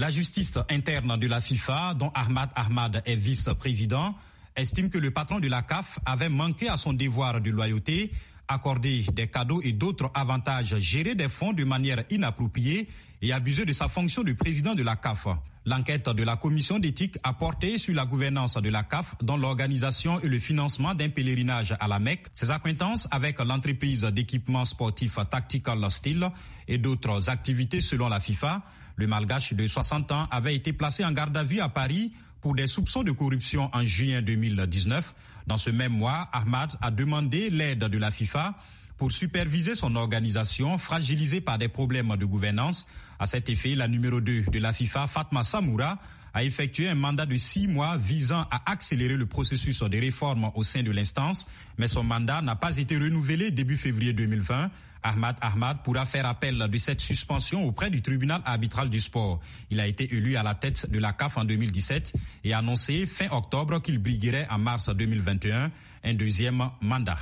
[0.00, 4.14] La justice interne de la FIFA, dont Ahmad Ahmad est vice-président,
[4.56, 8.10] estime que le patron de la CAF avait manqué à son devoir de loyauté,
[8.50, 12.88] accordé des cadeaux et d'autres avantages, géré des fonds de manière inappropriée
[13.22, 15.28] et abusé de sa fonction de président de la CAF.
[15.66, 20.18] L'enquête de la commission d'éthique a porté sur la gouvernance de la CAF dans l'organisation
[20.20, 25.90] et le financement d'un pèlerinage à la Mecque, ses acquaintances avec l'entreprise d'équipement sportif Tactical
[25.90, 26.30] Steel
[26.66, 28.62] et d'autres activités selon la FIFA.
[28.96, 32.54] Le malgache de 60 ans avait été placé en garde à vue à Paris pour
[32.54, 35.14] des soupçons de corruption en juin 2019.
[35.46, 38.54] Dans ce même mois, Ahmad a demandé l'aide de la FIFA
[38.96, 42.86] pour superviser son organisation fragilisée par des problèmes de gouvernance.
[43.18, 45.98] À cet effet, la numéro 2 de la FIFA, Fatma Samoura,
[46.34, 50.62] a effectué un mandat de six mois visant à accélérer le processus de réforme au
[50.62, 51.48] sein de l'instance,
[51.78, 54.70] mais son mandat n'a pas été renouvelé début février 2020.
[55.02, 59.40] Ahmad Ahmad pourra faire appel de cette suspension auprès du tribunal arbitral du sport.
[59.70, 62.12] Il a été élu à la tête de la CAF en 2017
[62.44, 65.70] et annoncé fin octobre qu'il briguerait en mars 2021
[66.04, 67.16] un deuxième mandat.